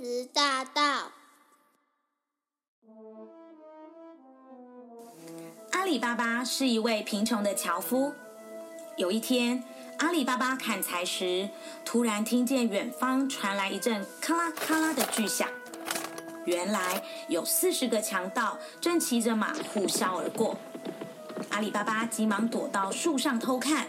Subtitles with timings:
[0.00, 1.12] 巴与四十大道。
[5.72, 8.14] 阿里巴巴是一位贫穷的樵夫。
[8.96, 9.62] 有一天，
[9.98, 11.50] 阿里巴巴砍柴时，
[11.84, 15.46] 突然听见远方传来一阵咔啦咔啦的巨响。
[16.46, 20.56] 原来有四十个强盗正骑着马呼啸而过。
[21.50, 23.86] 阿里巴巴急忙躲到树上偷看。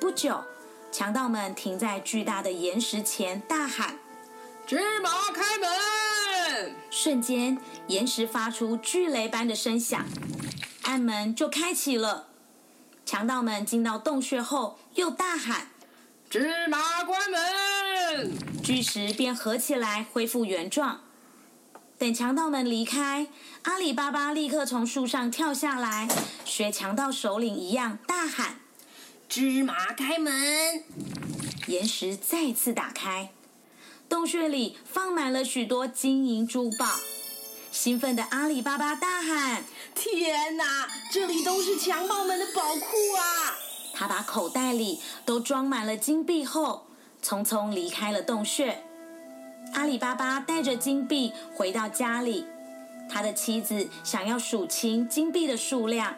[0.00, 0.42] 不久，
[0.90, 3.98] 强盗们停在巨大的岩石前，大喊
[4.66, 7.58] ：“芝麻开门！”瞬间，
[7.88, 10.06] 岩石发出巨雷般的声响，
[10.82, 12.28] 暗门就开启了。
[13.04, 15.68] 强盗们进到洞穴后，又大喊
[16.30, 21.00] ：“芝麻关门！”巨石便合起来，恢复原状。
[21.98, 23.28] 等强盗们离开，
[23.62, 26.08] 阿里巴巴立刻从树上跳下来，
[26.44, 28.60] 学强盗首领一样大喊
[29.28, 30.84] ：“芝麻开门！”
[31.68, 33.32] 岩石再次打开，
[34.12, 36.84] 洞穴里放满了许多金银珠宝。
[37.70, 39.64] 兴奋的阿里巴巴大喊
[39.96, 43.56] ：“天哪，这里都是强盗们的宝库啊！”
[43.96, 46.88] 他把口袋里都装满了金币后，
[47.24, 48.84] 匆匆离开了洞穴。
[49.72, 52.44] 阿里巴巴带着金币回到家里，
[53.08, 56.14] 他的妻子想要数清金币的数量，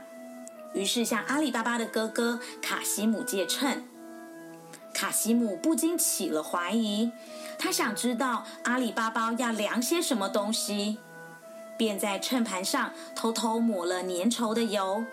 [0.75, 3.85] 于是向阿里巴巴的哥哥卡西姆借秤。
[5.05, 7.13] 卡西姆不禁起了怀疑，
[7.59, 10.97] 他想知道阿里巴巴要量些什么东西，
[11.77, 15.05] 便在秤盘上偷偷抹了粘稠的油。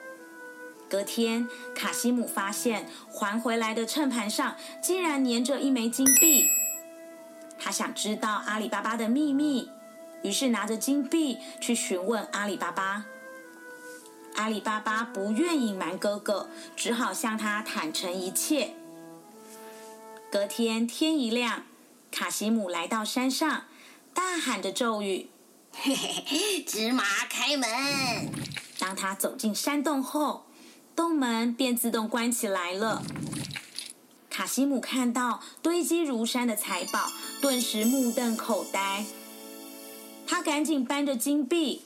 [0.90, 6.46] 隔天，卡西姆发现还回来的秤盘上竟然粘着一枚金币。
[7.60, 9.70] 他想知道阿里巴巴的秘密，
[10.22, 13.04] 于是拿着金币去询问阿里巴巴。
[14.36, 16.48] 阿里巴巴不愿隐瞒哥哥，
[16.78, 18.76] 只好向他坦诚一切。
[20.32, 21.66] 隔天天一亮，
[22.10, 23.66] 卡西姆来到山上，
[24.14, 25.30] 大喊着咒语
[25.76, 27.70] ：“嘿嘿嘿，芝麻开门！”
[28.80, 30.46] 当他走进山洞后，
[30.96, 33.04] 洞门便自动关起来了。
[34.30, 37.12] 卡西姆看到堆积如山的财宝，
[37.42, 39.04] 顿时目瞪口呆。
[40.26, 41.82] 他赶紧搬着金币，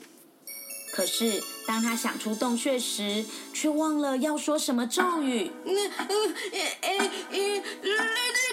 [0.95, 5.51] 可是当他想出洞穴时，却忘了要说什么咒语。
[5.65, 7.99] 嗯嗯嗯嗯，绿绿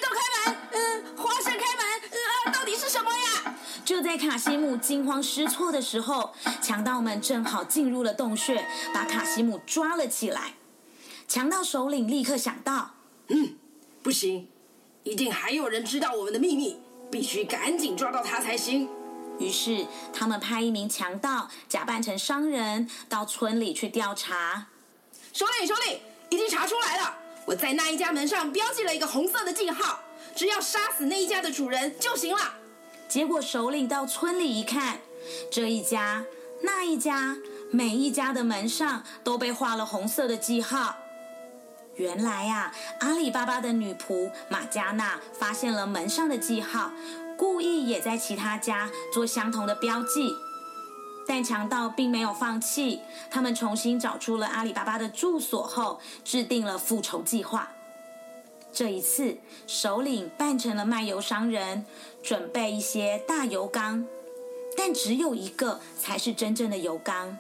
[0.03, 3.55] 豆开门，嗯，花生开门，嗯，到底是什么呀？
[3.85, 10.55] 就在卡西姆惊慌失措的时候，强盗们正好进入了洞穴，把卡西姆抓了起来。
[11.29, 12.97] 强盗首领立刻想到，
[13.29, 13.55] 嗯。
[14.03, 14.49] 不行，
[15.05, 18.89] 一定还有人知道我们的秘密，必须赶紧抓到他才行。
[19.43, 24.69] 于是，他们派一名强盗假扮成商人，到村里去调查。
[25.33, 27.17] 首领，首领，已经查出来了，
[27.47, 29.99] 我在那一家门上标记了一个红色的记号，
[30.37, 32.55] 只要杀死那一家的主人就行了。
[33.09, 34.99] 结果，首领到村里一看，
[35.51, 36.25] 这一家、
[36.63, 37.37] 那一家，
[37.71, 40.97] 每一家的门上都被画了红色的记号。
[41.97, 46.91] 原来呀，阿里巴巴的女仆马加娜发现了门上的记号，
[47.43, 50.33] 故意也在其他家做相同的标记。
[51.27, 53.01] 但强盗并没有放弃，
[53.33, 57.73] 他们重新找出了阿里巴巴的住所后，制定了复仇计划。
[58.73, 61.85] 这一次，首领扮成了卖油商人，
[62.23, 64.07] 准备一些大油缸，
[64.77, 67.37] 但只有一个才是真正的油缸，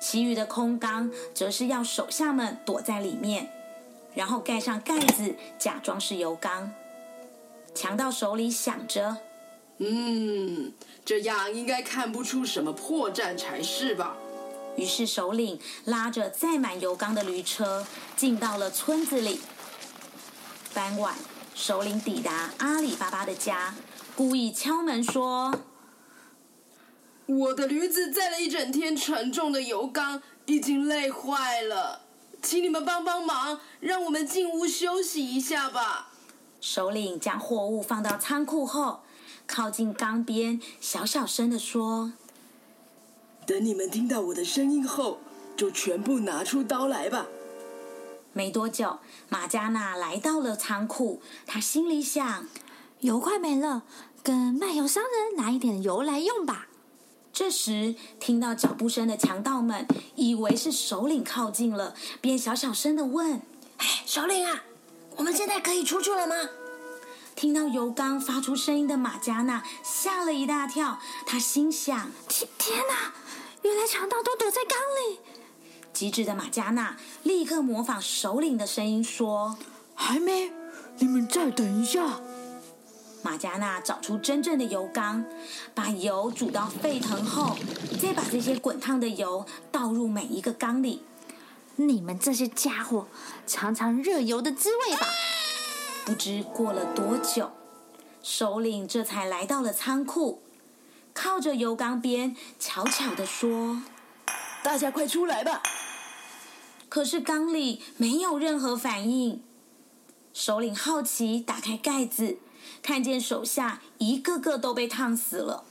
[0.00, 3.50] 其余的空缸则是要手下们躲在里面。
[4.14, 6.72] 然后盖上盖子，假装是油缸。
[7.84, 9.18] 强盗手里想着
[9.76, 10.72] ：“嗯，
[11.04, 14.16] 这样应该看不出什么破绽才是吧？”
[14.74, 17.86] 于是首领拉着载满油缸的驴车
[18.16, 19.38] 进到了村子里。
[20.72, 21.14] 傍晚，
[21.54, 23.74] 首领抵达阿里巴巴的家，
[24.16, 25.54] 故意敲门说
[27.26, 32.00] ：“我的驴子载了一整天沉重的油缸，已经累坏了。”
[32.40, 36.12] 请你们帮帮忙，让我们进屋休息一下吧。
[36.66, 39.00] 首领将货物放到仓库后，
[39.46, 42.14] 靠近缸边，小小声的说
[43.46, 45.18] ：“等你们听到我的声音后，
[45.58, 47.26] 就全部拿出刀来吧。”
[48.32, 52.48] 没多久，马加娜来到了仓库，他心里想
[53.00, 53.82] ：“油快没了，
[54.22, 56.68] 跟卖油商人拿一点油来用吧。”
[57.30, 63.42] 这时，听到脚步声的强盗们以为是首领靠近了，便小小声的问
[63.76, 64.64] ：“哎，首领啊，
[65.16, 66.34] 我们现在可以出去了吗？”
[67.36, 73.12] 听到油缸发出声音的马加娜吓了一大跳，她心想：“天天哪，
[73.62, 75.18] 原来强盗都躲在缸里！”
[75.92, 79.58] 机智的马加娜立刻模仿首领的声音说
[79.94, 80.52] ：“还没，
[80.98, 82.20] 你们再等一下。”
[83.22, 85.24] 马加纳找出真正的油缸，
[85.74, 87.56] 把油煮到沸腾后，
[88.00, 91.02] 再把这些滚烫的油倒入每一个缸里。
[91.76, 93.08] 你们这些家伙，
[93.46, 95.08] 尝尝热油的滋味吧！
[96.04, 97.50] 不知过了多久，
[98.22, 100.42] 首领这才来到了仓库，
[101.12, 103.82] 靠着油缸边，悄悄地说
[104.62, 105.62] ：“大家快出来吧！”
[106.88, 109.42] 可是缸里没有任何反应。
[110.32, 112.38] 首领好奇，打开盖子，
[112.82, 115.64] 看见手下一个个都被烫死了。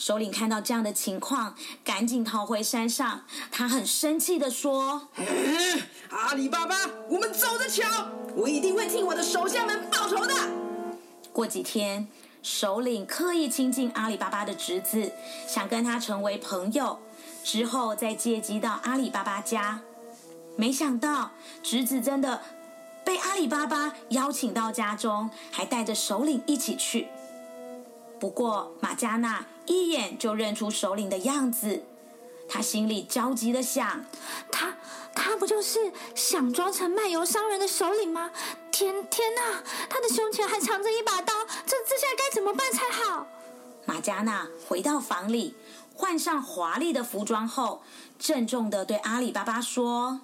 [0.00, 1.54] 首领看到这样的情况，
[1.84, 3.22] 赶紧逃回山上。
[3.52, 5.08] 他很生气的说
[6.08, 6.74] ：“阿里巴巴，
[7.06, 7.84] 我们走着瞧！
[8.34, 10.34] 我一定会替我的手下们报仇的。”
[11.34, 12.08] 过几天，
[12.42, 15.12] 首领刻意亲近阿里巴巴的侄子，
[15.46, 16.98] 想跟他成为朋友，
[17.44, 19.82] 之后再借机到阿里巴巴家。
[20.56, 21.32] 没想到，
[21.62, 22.40] 侄子真的
[23.04, 27.08] 被阿里巴巴邀请到家中，还带着首领一起去。
[28.20, 31.82] 不过，马加纳一眼就认出首领的样子，
[32.46, 34.04] 他心里着急的想：
[34.52, 34.76] 他
[35.14, 38.30] 他不就是想装成卖油商人的首领吗？
[38.70, 41.32] 天天呐，他的胸前还藏着一把刀，
[41.66, 43.26] 这这下该怎么办才好？
[43.86, 45.54] 马加纳回到房里，
[45.94, 47.82] 换上华丽的服装后，
[48.18, 50.20] 郑重的对阿里巴巴说：“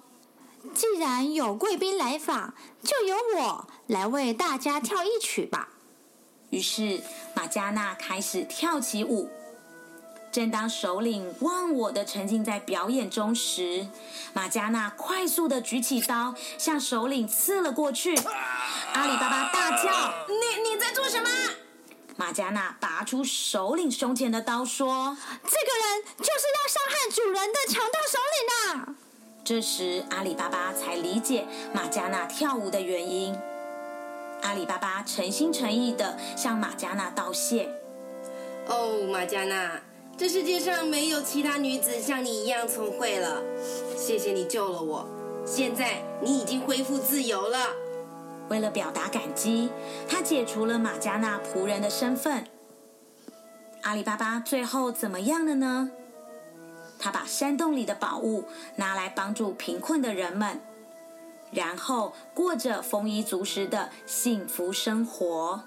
[0.73, 2.53] 既然有贵宾来访，
[2.83, 5.69] 就由我来为大家跳一曲吧。”
[6.49, 7.01] 于是，
[7.37, 9.29] 马加纳开始跳起舞。
[10.31, 13.85] 正当首领忘我的沉浸在表演中时，
[14.33, 18.15] 马加纳快速的举起刀，向首领刺了过去。
[18.93, 21.29] 阿里巴巴大叫：“你你在做什么？”
[22.17, 28.95] 马加纳拔出首领胸前的刀，说：“这个人就是要伤害主人的强盗首领啊！”
[29.45, 33.37] 这时，阿里巴巴才理解马加纳跳舞的原因。
[34.41, 37.69] 阿里巴巴诚心诚意的向马加纳道谢。
[38.67, 39.81] 哦，马加纳，
[40.17, 43.41] 这世界上没有其他女子像你一样聪慧了。
[43.97, 45.07] 谢谢你救了我，
[45.45, 47.57] 现在你已经恢复自由了。
[48.49, 49.69] 为了表达感激，
[50.07, 52.45] 他解除了马加纳仆人的身份。
[53.83, 55.91] 阿里巴巴最后怎么样了呢？
[56.99, 58.45] 他把山洞里的宝物
[58.77, 60.59] 拿来帮助贫困的人们。
[61.51, 65.61] 然后过着丰衣足食的幸福生活。